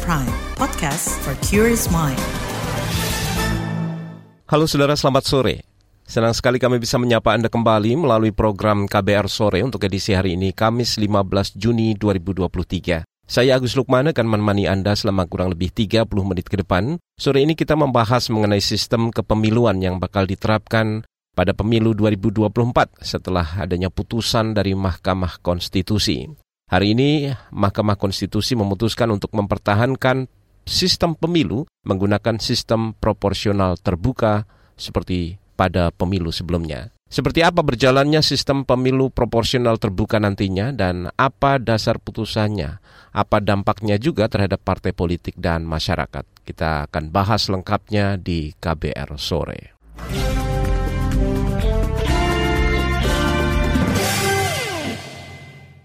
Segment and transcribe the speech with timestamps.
[0.00, 2.16] Prime, podcast for curious mind.
[4.48, 5.68] Halo saudara, selamat sore.
[6.08, 10.56] Senang sekali kami bisa menyapa Anda kembali melalui program KBR Sore untuk edisi hari ini,
[10.56, 13.04] Kamis 15 Juni 2023.
[13.04, 16.96] Saya Agus Lukman akan menemani Anda selama kurang lebih 30 menit ke depan.
[17.20, 21.04] Sore ini kita membahas mengenai sistem kepemiluan yang bakal diterapkan
[21.36, 22.48] pada pemilu 2024
[23.04, 26.32] setelah adanya putusan dari Mahkamah Konstitusi.
[26.72, 30.24] Hari ini Mahkamah Konstitusi memutuskan untuk mempertahankan
[30.64, 34.48] sistem pemilu menggunakan sistem proporsional terbuka
[34.80, 36.88] seperti pada pemilu sebelumnya.
[37.12, 42.80] Seperti apa berjalannya sistem pemilu proporsional terbuka nantinya dan apa dasar putusannya?
[43.12, 46.24] Apa dampaknya juga terhadap partai politik dan masyarakat?
[46.40, 49.76] Kita akan bahas lengkapnya di KBR sore.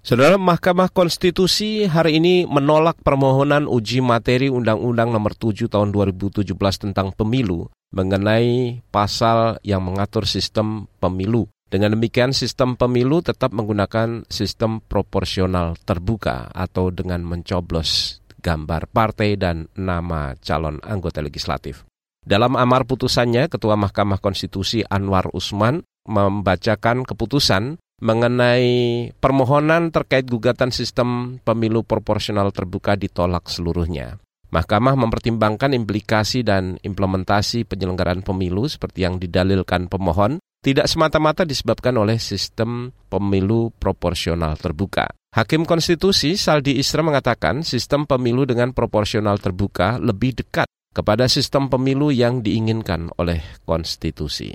[0.07, 7.11] Saudara Mahkamah Konstitusi hari ini menolak permohonan uji materi Undang-Undang Nomor 7 Tahun 2017 tentang
[7.11, 11.52] Pemilu mengenai pasal yang mengatur sistem pemilu.
[11.67, 19.67] Dengan demikian sistem pemilu tetap menggunakan sistem proporsional terbuka atau dengan mencoblos gambar partai dan
[19.75, 21.83] nama calon anggota legislatif.
[22.23, 31.42] Dalam amar putusannya, Ketua Mahkamah Konstitusi Anwar Usman membacakan keputusan mengenai permohonan terkait gugatan sistem
[31.42, 34.22] pemilu proporsional terbuka ditolak seluruhnya.
[34.48, 42.16] Mahkamah mempertimbangkan implikasi dan implementasi penyelenggaraan pemilu seperti yang didalilkan pemohon tidak semata-mata disebabkan oleh
[42.16, 45.11] sistem pemilu proporsional terbuka.
[45.36, 52.09] Hakim Konstitusi Saldi Isra mengatakan sistem pemilu dengan proporsional terbuka lebih dekat kepada sistem pemilu
[52.09, 54.50] yang diinginkan oleh konstitusi.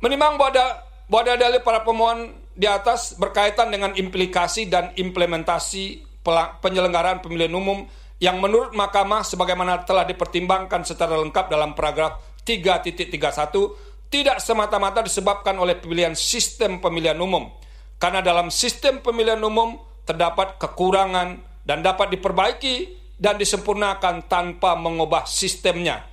[0.00, 6.06] Menimbang bahwa, bahwa dalil para pemohon di atas berkaitan dengan implikasi dan implementasi
[6.62, 7.84] penyelenggaraan pemilihan umum
[8.22, 15.74] yang menurut Mahkamah sebagaimana telah dipertimbangkan secara lengkap dalam paragraf 3.31 tidak semata-mata disebabkan oleh
[15.76, 17.50] pilihan sistem pemilihan umum
[17.98, 26.04] karena dalam sistem pemilihan umum terdapat kekurangan dan dapat diperbaiki dan disempurnakan tanpa mengubah sistemnya.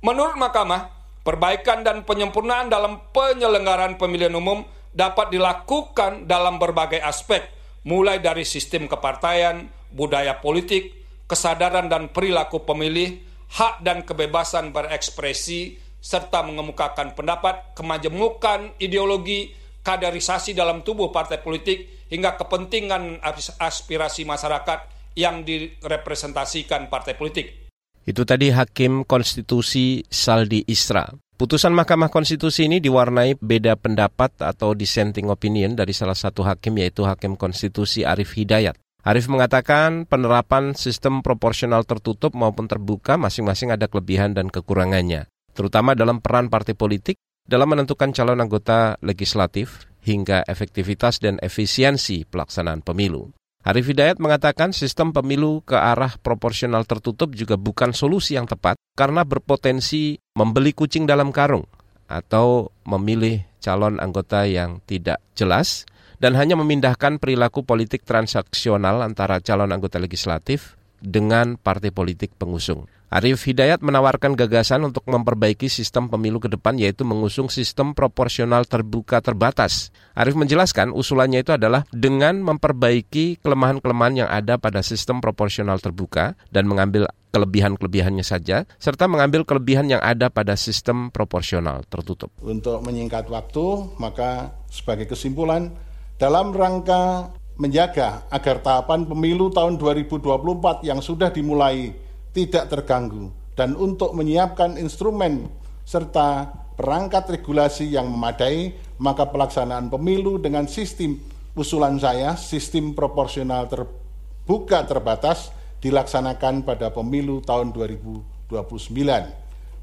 [0.00, 0.88] Menurut Mahkamah,
[1.26, 7.46] perbaikan dan penyempurnaan dalam penyelenggaraan pemilihan umum dapat dilakukan dalam berbagai aspek,
[7.86, 10.94] mulai dari sistem kepartaian, budaya politik,
[11.30, 13.22] kesadaran dan perilaku pemilih,
[13.54, 19.52] hak dan kebebasan berekspresi, serta mengemukakan pendapat, kemajemukan ideologi,
[19.84, 23.22] kaderisasi dalam tubuh partai politik, hingga kepentingan
[23.62, 24.78] aspirasi masyarakat
[25.14, 27.70] yang direpresentasikan partai politik.
[28.02, 31.06] Itu tadi Hakim Konstitusi Saldi Isra.
[31.40, 37.08] Putusan Mahkamah Konstitusi ini diwarnai beda pendapat atau dissenting opinion dari salah satu hakim yaitu
[37.08, 38.76] Hakim Konstitusi Arif Hidayat.
[39.08, 46.20] Arif mengatakan penerapan sistem proporsional tertutup maupun terbuka masing-masing ada kelebihan dan kekurangannya, terutama dalam
[46.20, 47.16] peran partai politik
[47.48, 53.32] dalam menentukan calon anggota legislatif hingga efektivitas dan efisiensi pelaksanaan pemilu.
[53.60, 59.20] Arif Hidayat mengatakan sistem pemilu ke arah proporsional tertutup juga bukan solusi yang tepat karena
[59.20, 61.68] berpotensi membeli kucing dalam karung
[62.08, 65.84] atau memilih calon anggota yang tidak jelas
[66.24, 72.88] dan hanya memindahkan perilaku politik transaksional antara calon anggota legislatif dengan partai politik pengusung.
[73.10, 79.18] Arif Hidayat menawarkan gagasan untuk memperbaiki sistem pemilu ke depan yaitu mengusung sistem proporsional terbuka
[79.18, 79.90] terbatas.
[80.14, 86.70] Arif menjelaskan usulannya itu adalah dengan memperbaiki kelemahan-kelemahan yang ada pada sistem proporsional terbuka dan
[86.70, 92.30] mengambil kelebihan-kelebihannya saja, serta mengambil kelebihan yang ada pada sistem proporsional tertutup.
[92.38, 95.74] Untuk menyingkat waktu, maka sebagai kesimpulan,
[96.14, 101.90] dalam rangka menjaga agar tahapan pemilu tahun 2024 yang sudah dimulai
[102.30, 105.50] tidak terganggu dan untuk menyiapkan instrumen
[105.84, 106.48] serta
[106.80, 111.20] perangkat regulasi yang memadai, maka pelaksanaan pemilu dengan sistem
[111.52, 115.52] usulan saya, sistem proporsional terbuka terbatas
[115.84, 118.48] dilaksanakan pada pemilu tahun 2029.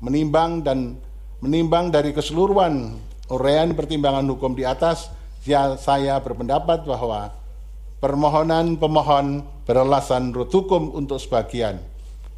[0.01, 0.98] Menimbang dan
[1.38, 2.98] menimbang dari keseluruhan
[3.30, 5.13] uraian pertimbangan hukum di atas,
[5.45, 7.30] ya, saya berpendapat bahwa
[8.01, 11.77] permohonan pemohon beralasan menurut hukum untuk sebagian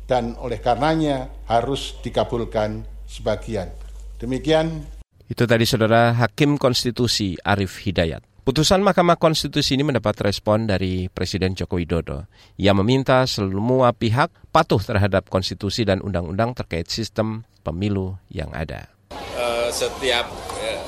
[0.10, 3.70] dan oleh karenanya harus dikabulkan sebagian.
[4.18, 4.82] Demikian.
[5.30, 8.26] Itu tadi saudara Hakim Konstitusi Arif Hidayat.
[8.42, 12.26] Putusan Mahkamah Konstitusi ini mendapat respon dari Presiden Joko Widodo.
[12.58, 18.90] Ia meminta semua pihak patuh terhadap konstitusi dan undang-undang terkait sistem pemilu yang ada.
[19.38, 20.82] Uh, setiap uh,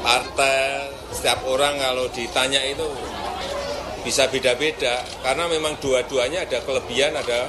[0.00, 2.88] partai, setiap orang kalau ditanya itu
[4.08, 7.44] bisa beda-beda karena memang dua-duanya ada kelebihan, ada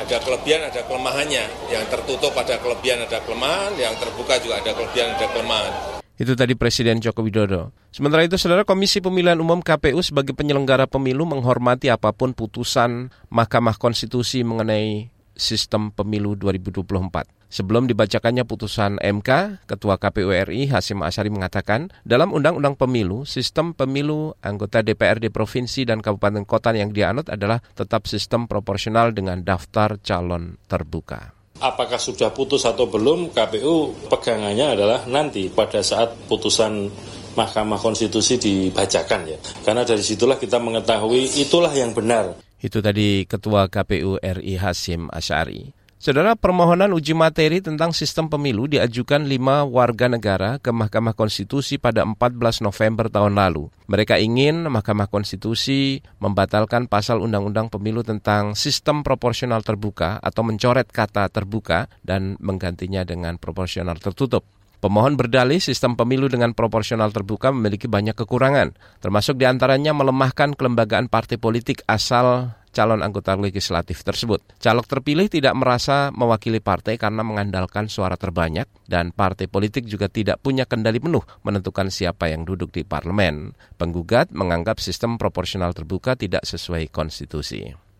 [0.00, 1.44] ada kelebihan, ada kelemahannya.
[1.68, 5.72] Yang tertutup ada kelebihan, ada kelemahan, yang terbuka juga ada kelebihan, ada kelemahan.
[6.20, 7.72] Itu tadi Presiden Joko Widodo.
[7.88, 13.80] Sementara itu, Saudara Komisi Pemilihan Umum KPU sebagai penyelenggara pemilu menghormati apa pun putusan Mahkamah
[13.80, 17.39] Konstitusi mengenai sistem pemilu 2024.
[17.50, 24.38] Sebelum dibacakannya putusan MK, Ketua KPU RI Hasim Asyari mengatakan, dalam Undang-Undang Pemilu, sistem pemilu
[24.38, 30.62] anggota DPRD provinsi dan kabupaten kota yang dianut adalah tetap sistem proporsional dengan daftar calon
[30.70, 36.88] terbuka apakah sudah putus atau belum, KPU pegangannya adalah nanti pada saat putusan
[37.36, 39.38] Mahkamah Konstitusi dibacakan ya.
[39.62, 42.34] Karena dari situlah kita mengetahui itulah yang benar.
[42.60, 45.79] Itu tadi Ketua KPU RI Hasim Asyari.
[46.00, 52.08] Saudara, permohonan uji materi tentang sistem pemilu diajukan lima warga negara ke Mahkamah Konstitusi pada
[52.08, 53.68] 14 November tahun lalu.
[53.84, 61.28] Mereka ingin Mahkamah Konstitusi membatalkan pasal Undang-Undang Pemilu tentang sistem proporsional terbuka atau mencoret kata
[61.28, 64.48] terbuka dan menggantinya dengan proporsional tertutup.
[64.80, 68.72] Pemohon berdalih sistem pemilu dengan proporsional terbuka memiliki banyak kekurangan,
[69.04, 74.40] termasuk di antaranya melemahkan kelembagaan partai politik asal calon anggota legislatif tersebut.
[74.58, 80.42] Caleg terpilih tidak merasa mewakili partai karena mengandalkan suara terbanyak dan partai politik juga tidak
[80.42, 83.54] punya kendali penuh menentukan siapa yang duduk di parlemen.
[83.78, 87.90] Penggugat menganggap sistem proporsional terbuka tidak sesuai konstitusi.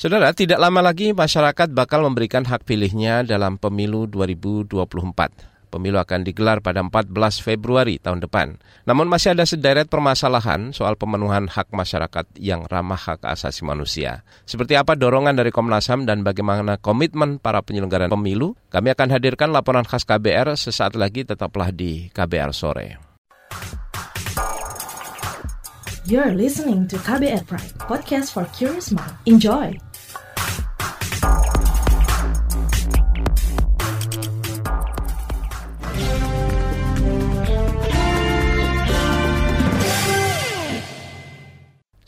[0.00, 5.59] Saudara, tidak lama lagi masyarakat bakal memberikan hak pilihnya dalam pemilu 2024.
[5.70, 8.58] Pemilu akan digelar pada 14 Februari tahun depan.
[8.90, 14.26] Namun masih ada sederet permasalahan soal pemenuhan hak masyarakat yang ramah hak asasi manusia.
[14.42, 18.58] Seperti apa dorongan dari Komnas HAM dan bagaimana komitmen para penyelenggara pemilu?
[18.74, 22.88] Kami akan hadirkan laporan khas KBR sesaat lagi tetaplah di KBR sore.
[26.10, 29.14] You're listening to KBR Pride, podcast for curious mind.
[29.30, 29.89] Enjoy.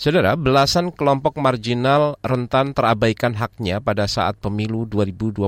[0.02, 5.46] Saudara, belasan kelompok marginal rentan terabaikan haknya pada saat pemilu 2024,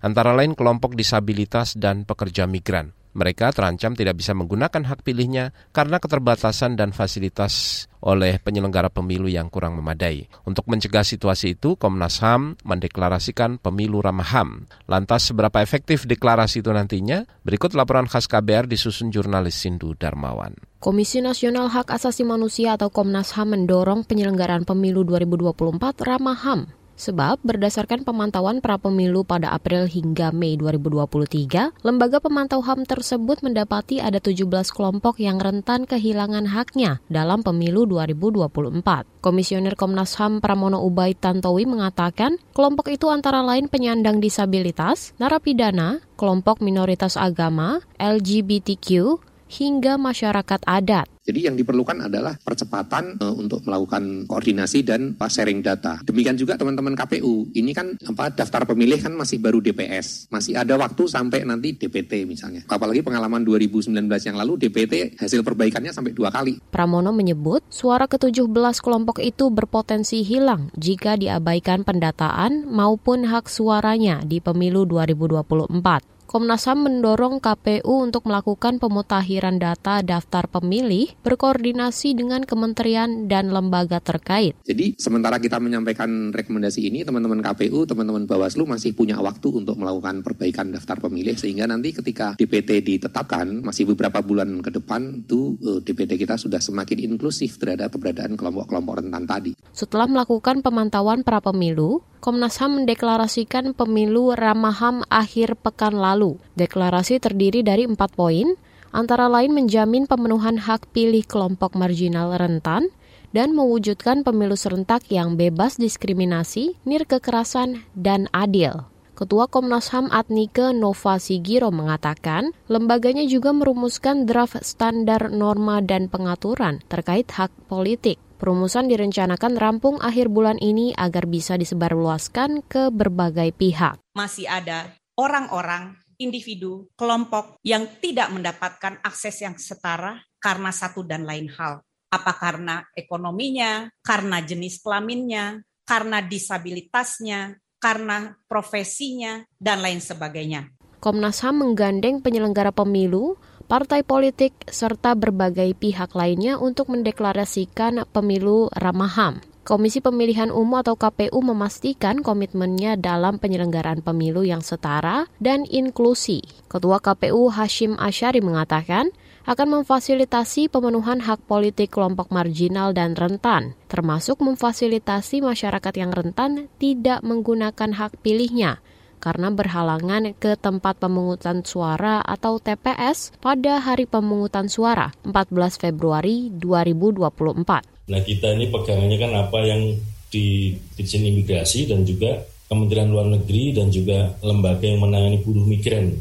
[0.00, 2.96] antara lain kelompok disabilitas dan pekerja migran.
[3.12, 9.52] Mereka terancam tidak bisa menggunakan hak pilihnya karena keterbatasan dan fasilitas oleh penyelenggara pemilu yang
[9.52, 10.26] kurang memadai.
[10.48, 14.66] Untuk mencegah situasi itu, Komnas HAM mendeklarasikan pemilu ramah HAM.
[14.90, 17.22] Lantas seberapa efektif deklarasi itu nantinya?
[17.46, 20.58] Berikut laporan khas KBR disusun jurnalis Sindu Darmawan.
[20.82, 27.40] Komisi Nasional Hak Asasi Manusia atau Komnas HAM mendorong penyelenggaraan pemilu 2024 ramah HAM Sebab
[27.42, 34.20] berdasarkan pemantauan pra pemilu pada April hingga Mei 2023, lembaga pemantau HAM tersebut mendapati ada
[34.20, 39.24] 17 kelompok yang rentan kehilangan haknya dalam pemilu 2024.
[39.24, 46.62] Komisioner Komnas HAM Pramono Ubaid Tantowi mengatakan, kelompok itu antara lain penyandang disabilitas, narapidana, kelompok
[46.62, 49.18] minoritas agama, LGBTQ,
[49.52, 51.12] hingga masyarakat adat.
[51.22, 56.02] Jadi yang diperlukan adalah percepatan uh, untuk melakukan koordinasi dan uh, sharing data.
[56.02, 57.46] Demikian juga teman-teman KPU.
[57.54, 60.26] Ini kan apa daftar pemilih kan masih baru DPS.
[60.34, 62.66] Masih ada waktu sampai nanti DPT misalnya.
[62.66, 66.58] Apalagi pengalaman 2019 yang lalu DPT hasil perbaikannya sampai dua kali.
[66.74, 74.42] Pramono menyebut suara ke-17 kelompok itu berpotensi hilang jika diabaikan pendataan maupun hak suaranya di
[74.42, 76.12] pemilu 2024.
[76.32, 84.00] Komnas HAM mendorong KPU untuk melakukan pemutakhiran data daftar pemilih berkoordinasi dengan kementerian dan lembaga
[84.00, 84.56] terkait.
[84.64, 90.24] Jadi sementara kita menyampaikan rekomendasi ini, teman-teman KPU, teman-teman Bawaslu masih punya waktu untuk melakukan
[90.24, 95.84] perbaikan daftar pemilih sehingga nanti ketika DPT ditetapkan masih beberapa bulan ke depan itu eh,
[95.84, 99.52] DPT kita sudah semakin inklusif terhadap keberadaan kelompok-kelompok rentan tadi.
[99.76, 106.21] Setelah melakukan pemantauan pra pemilu, Komnas HAM mendeklarasikan pemilu ramah HAM akhir pekan lalu.
[106.54, 108.54] Deklarasi terdiri dari empat poin,
[108.94, 112.92] antara lain menjamin pemenuhan hak pilih kelompok marginal rentan,
[113.32, 118.86] dan mewujudkan pemilu serentak yang bebas diskriminasi, nir kekerasan, dan adil.
[119.12, 126.80] Ketua Komnas HAM Adnike Nova Sigiro mengatakan, lembaganya juga merumuskan draft standar norma dan pengaturan
[126.88, 128.16] terkait hak politik.
[128.42, 134.02] Perumusan direncanakan rampung akhir bulan ini agar bisa disebarluaskan ke berbagai pihak.
[134.18, 141.50] Masih ada orang-orang, individu, kelompok yang tidak mendapatkan akses yang setara karena satu dan lain
[141.52, 141.82] hal.
[142.12, 150.70] Apa karena ekonominya, karena jenis kelaminnya, karena disabilitasnya, karena profesinya, dan lain sebagainya.
[151.02, 153.34] Komnas HAM menggandeng penyelenggara pemilu
[153.66, 159.51] partai politik, serta berbagai pihak lainnya untuk mendeklarasikan pemilu ramah HAM.
[159.62, 166.42] Komisi Pemilihan Umum atau KPU memastikan komitmennya dalam penyelenggaraan pemilu yang setara dan inklusi.
[166.66, 169.14] Ketua KPU Hashim Asyari mengatakan
[169.46, 177.22] akan memfasilitasi pemenuhan hak politik kelompok marginal dan rentan, termasuk memfasilitasi masyarakat yang rentan tidak
[177.22, 178.82] menggunakan hak pilihnya
[179.22, 187.91] karena berhalangan ke tempat pemungutan suara atau TPS pada hari pemungutan suara 14 Februari 2024.
[188.10, 189.94] Nah kita ini pegangannya kan apa yang
[190.32, 196.16] di Dirjen Imigrasi dan juga Kementerian Luar Negeri dan juga lembaga yang menangani buruh migran.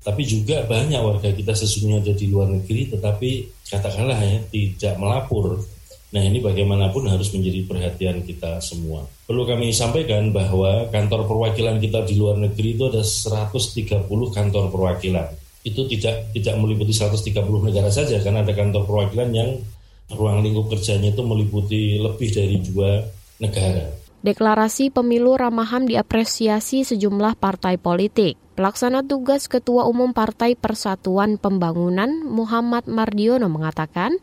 [0.00, 3.30] Tapi juga banyak warga kita sesungguhnya ada di luar negeri tetapi
[3.68, 5.60] katakanlah ya tidak melapor.
[6.10, 9.04] Nah ini bagaimanapun harus menjadi perhatian kita semua.
[9.28, 15.36] Perlu kami sampaikan bahwa kantor perwakilan kita di luar negeri itu ada 130 kantor perwakilan.
[15.68, 19.60] Itu tidak tidak meliputi 130 negara saja karena ada kantor perwakilan yang
[20.14, 23.04] ruang lingkup kerjanya itu meliputi lebih dari dua
[23.38, 23.90] negara.
[24.20, 28.36] Deklarasi pemilu Ramaham diapresiasi sejumlah partai politik.
[28.52, 34.20] Pelaksana tugas Ketua Umum Partai Persatuan Pembangunan Muhammad Mardiono mengatakan,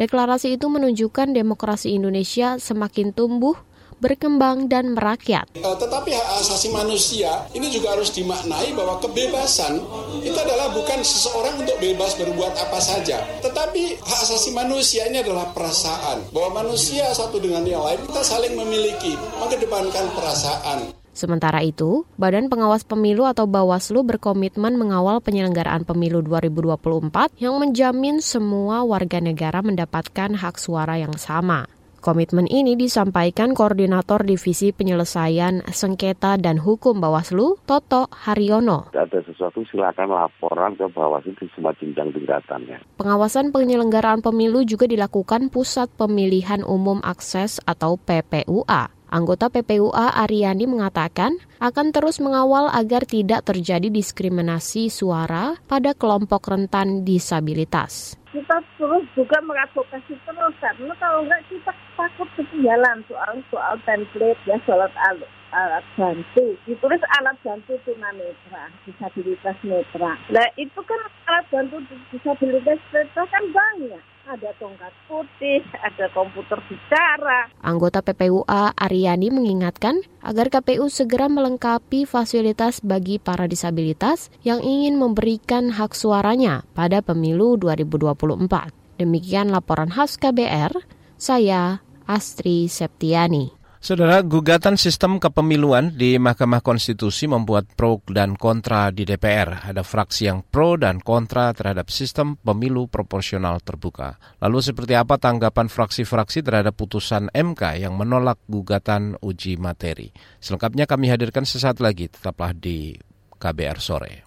[0.00, 3.60] deklarasi itu menunjukkan demokrasi Indonesia semakin tumbuh
[4.04, 5.48] berkembang dan merakyat.
[5.64, 9.80] Uh, tetapi hak asasi manusia ini juga harus dimaknai bahwa kebebasan
[10.20, 15.48] itu adalah bukan seseorang untuk bebas berbuat apa saja, tetapi hak asasi manusia ini adalah
[15.56, 20.92] perasaan bahwa manusia satu dengan yang lain kita saling memiliki, mengedepankan perasaan.
[21.14, 28.82] Sementara itu, Badan Pengawas Pemilu atau Bawaslu berkomitmen mengawal penyelenggaraan pemilu 2024 yang menjamin semua
[28.82, 31.70] warga negara mendapatkan hak suara yang sama.
[32.04, 38.92] Komitmen ini disampaikan Koordinator Divisi Penyelesaian Sengketa dan Hukum Bawaslu, Toto Haryono.
[38.92, 42.84] Ada sesuatu silakan laporan ke Bawaslu di semua jenjang tingkatannya.
[43.00, 48.92] Pengawasan penyelenggaraan pemilu juga dilakukan Pusat Pemilihan Umum Akses atau PPUA.
[49.08, 57.08] Anggota PPUA Ariani mengatakan akan terus mengawal agar tidak terjadi diskriminasi suara pada kelompok rentan
[57.08, 64.40] disabilitas kita terus juga mengadvokasi terus karena kalau enggak kita takut ketinggalan soal soal template
[64.42, 66.58] ya soal alat, alat bantu.
[66.66, 70.98] Ditulis alat bantu tunanetra disabilitas netra nah itu kan
[71.30, 71.78] alat bantu
[72.10, 77.48] disabilitas netra kan banyak ada tongkat putih, ada komputer bicara.
[77.60, 85.72] Anggota PPUA Ariani mengingatkan agar KPU segera melengkapi fasilitas bagi para disabilitas yang ingin memberikan
[85.72, 88.72] hak suaranya pada pemilu 2024.
[89.00, 90.72] Demikian laporan khas KBR,
[91.18, 93.63] saya Astri Septiani.
[93.84, 99.60] Saudara, gugatan sistem kepemiluan di Mahkamah Konstitusi membuat pro dan kontra di DPR.
[99.60, 104.16] Ada fraksi yang pro dan kontra terhadap sistem pemilu proporsional terbuka.
[104.40, 110.08] Lalu seperti apa tanggapan fraksi-fraksi terhadap putusan MK yang menolak gugatan uji materi?
[110.40, 112.96] Selengkapnya kami hadirkan sesaat lagi, tetaplah di
[113.36, 114.24] KBR Sore.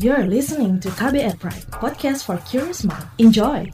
[0.00, 3.04] You're listening to KBR Pride, podcast for curious mind.
[3.20, 3.68] Enjoy!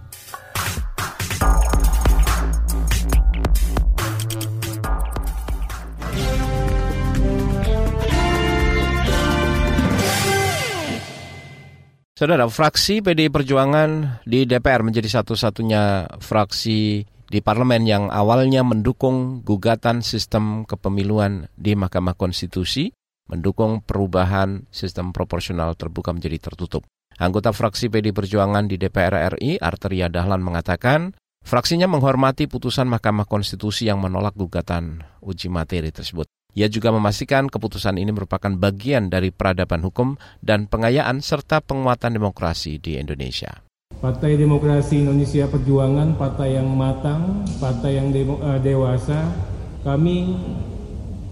[12.14, 19.99] Saudara, fraksi PDI Perjuangan di DPR menjadi satu-satunya fraksi di parlemen yang awalnya mendukung gugatan
[19.99, 22.94] sistem kepemiluan di Mahkamah Konstitusi,
[23.26, 26.87] mendukung perubahan sistem proporsional terbuka menjadi tertutup.
[27.18, 33.90] Anggota fraksi PDI Perjuangan di DPR RI, Arteria Dahlan mengatakan, fraksinya menghormati putusan Mahkamah Konstitusi
[33.90, 36.30] yang menolak gugatan uji materi tersebut.
[36.54, 42.78] Ia juga memastikan keputusan ini merupakan bagian dari peradaban hukum dan pengayaan serta penguatan demokrasi
[42.78, 43.58] di Indonesia.
[43.99, 49.34] Partai Demokrasi Indonesia Perjuangan, partai yang matang, partai yang demo, uh, dewasa.
[49.82, 50.38] Kami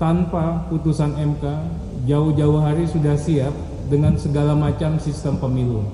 [0.02, 1.45] tanpa putusan MK
[2.11, 3.55] jauh-jauh hari sudah siap
[3.87, 5.87] dengan segala macam sistem pemilu.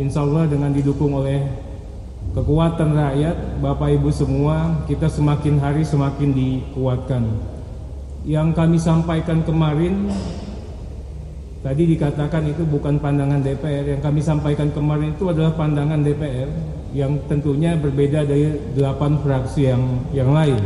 [0.00, 1.44] Insya Allah dengan didukung oleh
[2.32, 7.28] kekuatan rakyat, Bapak Ibu semua, kita semakin hari semakin dikuatkan
[8.28, 10.12] yang kami sampaikan kemarin
[11.60, 16.48] tadi dikatakan itu bukan pandangan DPR yang kami sampaikan kemarin itu adalah pandangan DPR
[16.92, 20.60] yang tentunya berbeda dari delapan fraksi yang yang lain.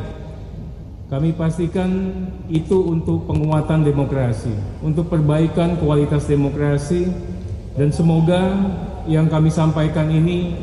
[1.04, 1.90] Kami pastikan
[2.49, 4.50] itu untuk penguatan demokrasi
[4.82, 7.06] untuk perbaikan kualitas demokrasi
[7.76, 8.56] dan semoga
[9.04, 10.56] yang kami sampaikan ini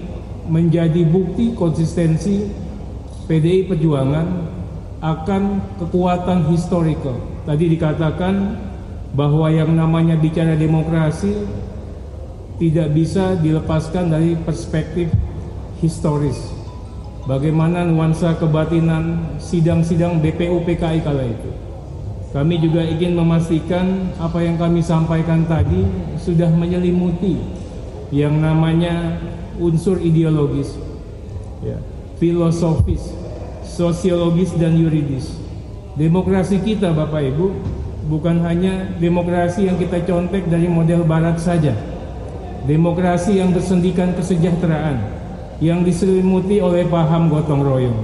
[0.50, 2.50] menjadi bukti konsistensi
[3.30, 4.28] PDI Perjuangan
[5.02, 7.18] akan kekuatan historical.
[7.44, 8.56] Tadi dikatakan
[9.18, 11.34] bahwa yang namanya bicara demokrasi
[12.62, 15.10] tidak bisa dilepaskan dari perspektif
[15.82, 16.62] historis.
[17.26, 21.52] bagaimana nuansa kebatinan sidang-sidang BPU PKI kala itu.
[22.32, 25.84] Kami juga ingin memastikan apa yang kami sampaikan tadi
[26.16, 27.36] sudah menyelimuti
[28.10, 29.20] yang namanya
[29.60, 30.80] unsur ideologis,
[31.60, 31.76] ya,
[32.24, 33.12] filosofis,
[33.72, 35.32] sosiologis dan yuridis.
[35.96, 37.52] Demokrasi kita Bapak Ibu
[38.12, 41.76] bukan hanya demokrasi yang kita contek dari model barat saja.
[42.68, 45.02] Demokrasi yang bersendikan kesejahteraan
[45.64, 48.00] yang diselimuti oleh paham gotong royong.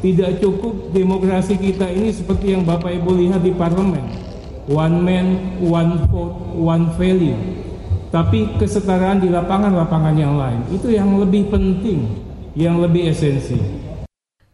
[0.00, 4.04] Tidak cukup demokrasi kita ini seperti yang Bapak Ibu lihat di parlemen.
[4.66, 5.26] One man,
[5.62, 7.38] one vote, one value.
[8.10, 12.06] Tapi kesetaraan di lapangan-lapangan yang lain itu yang lebih penting,
[12.54, 13.85] yang lebih esensi.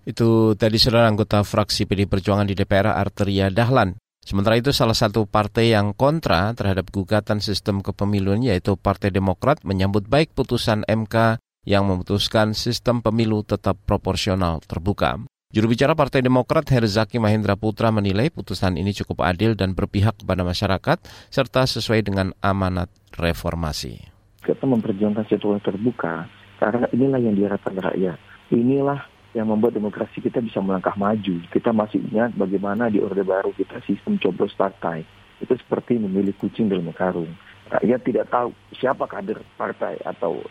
[0.03, 3.95] Itu tadi saudara anggota fraksi PD Perjuangan di DPR Arteria Dahlan.
[4.23, 10.07] Sementara itu salah satu partai yang kontra terhadap gugatan sistem kepemiluan yaitu Partai Demokrat menyambut
[10.07, 15.19] baik putusan MK yang memutuskan sistem pemilu tetap proporsional terbuka.
[15.53, 20.43] Juru bicara Partai Demokrat Herzaki Mahendra Putra menilai putusan ini cukup adil dan berpihak kepada
[20.43, 24.01] masyarakat serta sesuai dengan amanat reformasi.
[24.43, 28.19] Kita memperjuangkan sistem terbuka karena inilah yang diharapkan rakyat.
[28.49, 31.41] Inilah yang membuat demokrasi kita bisa melangkah maju.
[31.49, 35.05] Kita masih ingat bagaimana di Orde Baru kita sistem coblos partai.
[35.41, 37.33] Itu seperti memilih kucing dalam karung.
[37.73, 40.45] Rakyat tidak tahu siapa kader partai atau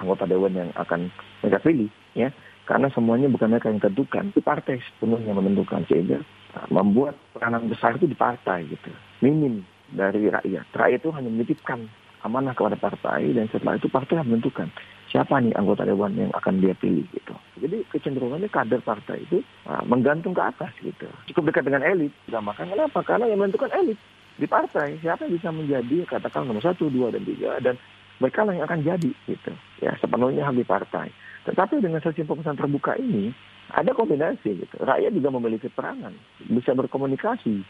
[0.00, 1.12] anggota dewan yang akan
[1.44, 1.90] mereka pilih.
[2.16, 2.32] ya
[2.64, 4.32] Karena semuanya bukan mereka yang tentukan.
[4.32, 5.84] Itu partai sepenuhnya menentukan.
[5.88, 6.24] Sehingga
[6.56, 8.88] nah, membuat peranan besar itu di partai gitu.
[9.20, 10.72] Minim dari rakyat.
[10.72, 11.88] Rakyat itu hanya menitipkan
[12.24, 14.68] amanah kepada partai dan setelah itu partai yang menentukan
[15.08, 17.27] siapa nih anggota dewan yang akan dia pilih gitu.
[17.68, 21.04] Jadi kecenderungannya kader partai itu nah, menggantung ke atas gitu.
[21.28, 22.08] Cukup dekat dengan elit.
[22.32, 23.04] Nah, maka kenapa?
[23.04, 24.00] Karena yang menentukan elit
[24.40, 24.96] di partai.
[25.04, 27.76] Siapa yang bisa menjadi katakan nomor satu, dua, dan tiga dan
[28.24, 29.52] mereka lah yang akan jadi gitu.
[29.84, 31.12] Ya sepenuhnya hak di partai.
[31.44, 33.36] Tetapi dengan sistem pemerintahan terbuka ini
[33.76, 34.76] ada kombinasi gitu.
[34.80, 36.16] Rakyat juga memiliki perangan,
[36.48, 37.60] bisa berkomunikasi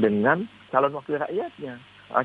[0.00, 1.76] dengan calon wakil rakyatnya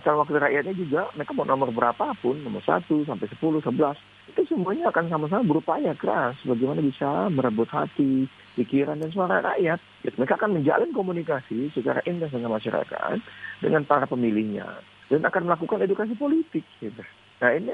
[0.04, 3.96] calon wakil rakyatnya juga mereka mau nomor berapapun, nomor satu sampai sepuluh, sebelas,
[4.28, 8.28] itu semuanya akan sama-sama berupaya keras bagaimana bisa merebut hati,
[8.60, 9.80] pikiran dan suara rakyat.
[10.04, 13.18] Ya, mereka akan menjalin komunikasi secara intens dengan masyarakat,
[13.64, 16.68] dengan para pemilihnya, dan akan melakukan edukasi politik.
[16.84, 17.02] Gitu.
[17.38, 17.70] Nah ini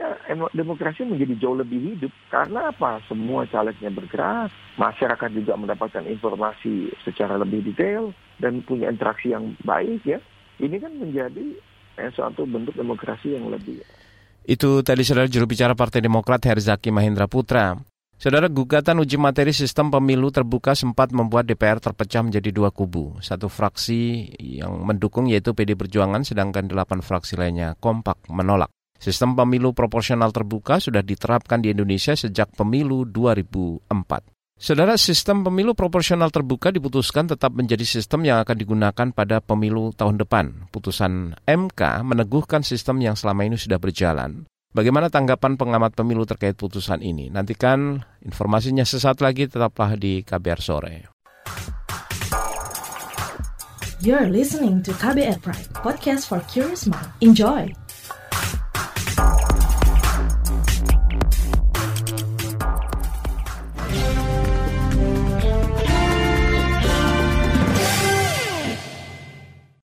[0.52, 3.00] demokrasi menjadi jauh lebih hidup karena apa?
[3.08, 8.12] Semua calegnya bergerak, masyarakat juga mendapatkan informasi secara lebih detail
[8.44, 10.20] dan punya interaksi yang baik ya.
[10.60, 11.56] Ini kan menjadi
[11.96, 13.80] eh, suatu bentuk demokrasi yang lebih.
[14.44, 17.80] Itu tadi saudara juru bicara Partai Demokrat Herzaki Mahendra Putra.
[18.20, 23.20] Saudara gugatan uji materi sistem pemilu terbuka sempat membuat DPR terpecah menjadi dua kubu.
[23.20, 28.72] Satu fraksi yang mendukung yaitu PD Perjuangan sedangkan delapan fraksi lainnya kompak menolak.
[28.96, 34.33] Sistem pemilu proporsional terbuka sudah diterapkan di Indonesia sejak pemilu 2004.
[34.54, 40.22] Saudara, sistem pemilu proporsional terbuka diputuskan tetap menjadi sistem yang akan digunakan pada pemilu tahun
[40.22, 40.70] depan.
[40.70, 44.46] Putusan MK meneguhkan sistem yang selama ini sudah berjalan.
[44.74, 47.30] Bagaimana tanggapan pengamat pemilu terkait putusan ini?
[47.30, 50.96] Nantikan informasinya sesaat lagi tetaplah di KBR Sore.
[54.02, 57.08] You're listening to KBR Pride, podcast for curious mind.
[57.22, 57.83] Enjoy!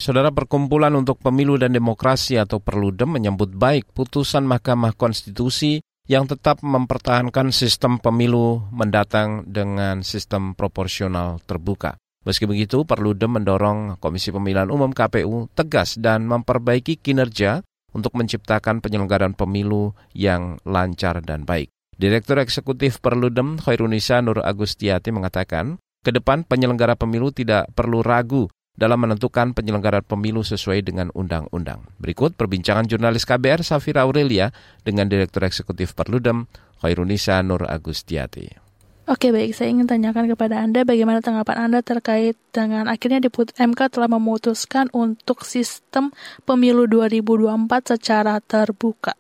[0.09, 6.65] Saudara Perkumpulan untuk Pemilu dan Demokrasi atau Perludem menyambut baik putusan Mahkamah Konstitusi yang tetap
[6.65, 12.01] mempertahankan sistem pemilu mendatang dengan sistem proporsional terbuka.
[12.25, 17.61] Meski begitu, Perludem mendorong Komisi Pemilihan Umum KPU tegas dan memperbaiki kinerja
[17.93, 21.69] untuk menciptakan penyelenggaraan pemilu yang lancar dan baik.
[22.01, 29.03] Direktur Eksekutif Perludem Khairunisa Nur Agustiati mengatakan, ke depan penyelenggara pemilu tidak perlu ragu dalam
[29.03, 31.83] menentukan penyelenggaraan pemilu sesuai dengan undang-undang.
[31.99, 34.55] Berikut perbincangan jurnalis KBR Safira Aurelia
[34.87, 36.47] dengan Direktur Eksekutif Perludem,
[36.79, 38.71] Khairunisa Nur Agustiati.
[39.09, 43.89] Oke baik, saya ingin tanyakan kepada Anda bagaimana tanggapan Anda terkait dengan akhirnya Diput MK
[43.89, 46.13] telah memutuskan untuk sistem
[46.45, 49.17] pemilu 2024 secara terbuka.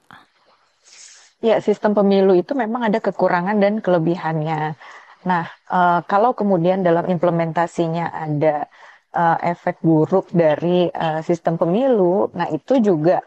[1.40, 4.76] Ya, sistem pemilu itu memang ada kekurangan dan kelebihannya.
[5.24, 8.68] Nah, uh, kalau kemudian dalam implementasinya ada
[9.14, 12.28] uh, efek buruk dari uh, sistem pemilu.
[12.34, 13.22] Nah, itu juga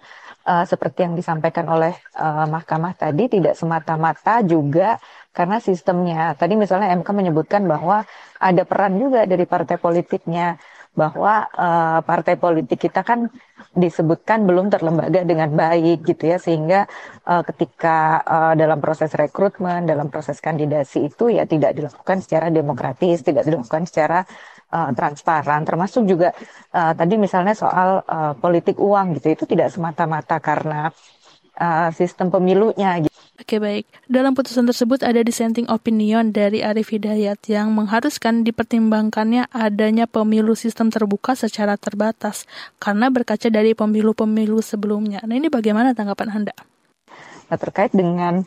[0.46, 4.98] uh, seperti yang disampaikan oleh uh, mahkamah tadi tidak semata-mata juga
[5.32, 6.36] karena sistemnya.
[6.36, 8.04] Tadi misalnya MK menyebutkan bahwa
[8.42, 10.60] ada peran juga dari partai politiknya
[10.92, 13.32] bahwa uh, partai politik kita kan
[13.72, 16.84] disebutkan belum terlembaga dengan baik gitu ya sehingga
[17.24, 23.24] uh, ketika uh, dalam proses rekrutmen dalam proses kandidasi itu ya tidak dilakukan secara demokratis
[23.24, 24.28] tidak dilakukan secara
[24.72, 26.32] uh, transparan termasuk juga
[26.74, 30.90] uh, tadi misalnya soal uh, politik uang gitu itu tidak semata-mata karena
[31.60, 33.12] uh, sistem pemilunya gitu.
[33.42, 40.06] Oke baik, dalam putusan tersebut ada dissenting opinion dari Arif Hidayat yang mengharuskan dipertimbangkannya adanya
[40.06, 42.46] pemilu sistem terbuka secara terbatas
[42.78, 45.26] karena berkaca dari pemilu-pemilu sebelumnya.
[45.26, 46.56] Nah ini bagaimana tanggapan Anda?
[47.50, 48.46] Nah, terkait dengan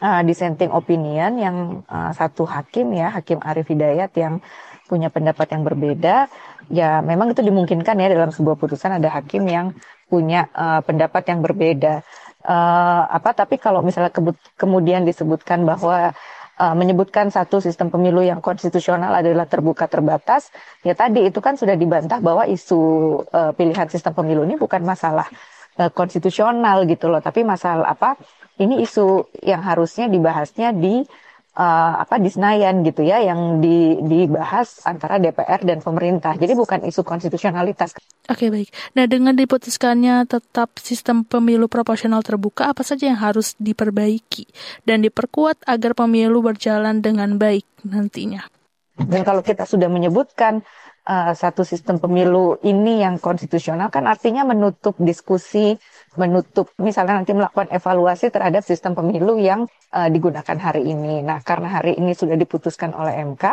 [0.00, 4.40] uh, dissenting opinion yang uh, satu hakim ya, Hakim Arif Hidayat yang
[4.88, 6.32] punya pendapat yang berbeda,
[6.72, 9.76] ya memang itu dimungkinkan ya dalam sebuah putusan ada hakim yang
[10.08, 12.00] punya uh, pendapat yang berbeda.
[12.42, 14.08] Uh, apa tapi kalau misalnya
[14.56, 16.16] kemudian disebutkan bahwa
[16.58, 20.50] uh, menyebutkan satu sistem pemilu yang konstitusional adalah terbuka terbatas
[20.82, 22.78] ya tadi itu kan sudah dibantah bahwa isu
[23.30, 25.26] uh, pilihan sistem pemilu ini bukan masalah
[25.78, 28.18] uh, konstitusional gitu loh tapi masalah apa
[28.58, 31.06] ini isu yang harusnya dibahasnya di
[31.58, 36.38] uh, apa di Senayan gitu ya yang di, dibahas antara DPR dan pemerintah.
[36.38, 37.98] Jadi bukan isu konstitusionalitas.
[38.30, 38.70] Oke baik.
[38.94, 44.46] Nah dengan diputuskannya tetap sistem pemilu proporsional terbuka, apa saja yang harus diperbaiki
[44.86, 48.46] dan diperkuat agar pemilu berjalan dengan baik nantinya?
[48.98, 50.62] Dan kalau kita sudah menyebutkan
[51.06, 55.78] uh, satu sistem pemilu ini yang konstitusional kan artinya menutup diskusi
[56.16, 61.20] menutup misalnya nanti melakukan evaluasi terhadap sistem pemilu yang uh, digunakan hari ini.
[61.20, 63.44] Nah, karena hari ini sudah diputuskan oleh MK,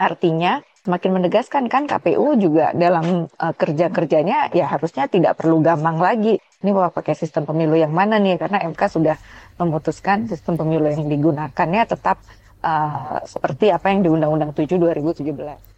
[0.00, 6.40] artinya semakin menegaskan kan KPU juga dalam uh, kerja-kerjanya ya harusnya tidak perlu gampang lagi.
[6.64, 8.40] Ini mau pakai sistem pemilu yang mana nih?
[8.40, 9.16] Karena MK sudah
[9.60, 12.18] memutuskan sistem pemilu yang digunakannya tetap
[12.62, 15.77] uh, seperti apa yang di Undang-Undang 7 2017.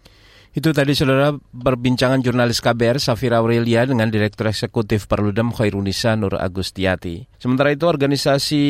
[0.50, 7.22] Itu tadi saudara perbincangan jurnalis KBR Safira Aurelia dengan Direktur Eksekutif Perludem Khairunisa Nur Agustiati.
[7.38, 8.62] Sementara itu organisasi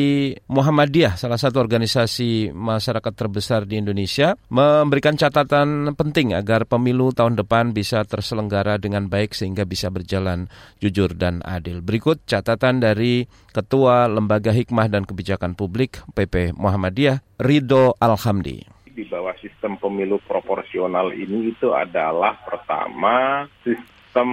[0.45, 7.73] Muhammadiyah, salah satu organisasi masyarakat terbesar di Indonesia, memberikan catatan penting agar pemilu tahun depan
[7.73, 10.53] bisa terselenggara dengan baik sehingga bisa berjalan
[10.85, 11.81] jujur dan adil.
[11.81, 19.35] Berikut catatan dari Ketua Lembaga Hikmah dan Kebijakan Publik PP Muhammadiyah, Rido Alhamdi di bawah
[19.39, 24.29] sistem pemilu proporsional ini itu adalah pertama sistem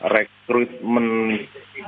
[0.00, 1.36] rekrutmen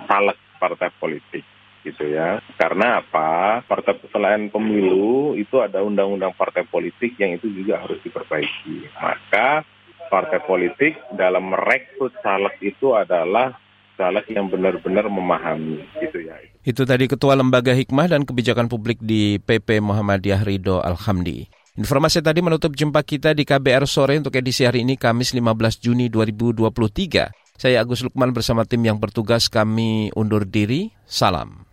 [0.09, 1.45] caleg partai politik
[1.83, 2.39] gitu ya.
[2.57, 3.61] Karena apa?
[3.67, 8.87] Partai selain pemilu itu ada undang-undang partai politik yang itu juga harus diperbaiki.
[8.95, 9.67] Maka
[10.07, 13.59] partai politik dalam merekrut caleg itu adalah
[13.99, 16.39] caleg yang benar-benar memahami gitu ya.
[16.63, 21.62] Itu tadi Ketua Lembaga Hikmah dan Kebijakan Publik di PP Muhammadiyah Ridho Alhamdi.
[21.73, 26.13] Informasi tadi menutup jumpa kita di KBR sore untuk edisi hari ini Kamis 15 Juni
[26.13, 27.33] 2023.
[27.57, 30.93] Saya Agus Lukman bersama tim yang bertugas kami undur diri.
[31.09, 31.65] Salam.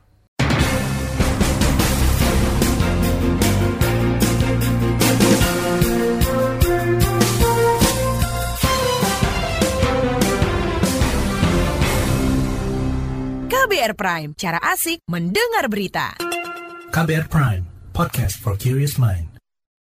[13.52, 16.16] KBR Prime, cara asik mendengar berita.
[16.96, 19.29] KBR Prime, podcast for curious mind.